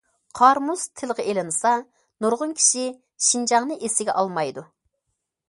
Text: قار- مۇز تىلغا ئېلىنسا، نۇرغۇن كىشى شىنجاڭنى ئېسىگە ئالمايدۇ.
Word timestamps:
قار- 0.37 0.59
مۇز 0.69 0.85
تىلغا 1.01 1.25
ئېلىنسا، 1.31 1.73
نۇرغۇن 2.25 2.57
كىشى 2.61 2.87
شىنجاڭنى 3.27 3.79
ئېسىگە 3.83 4.17
ئالمايدۇ. 4.19 4.67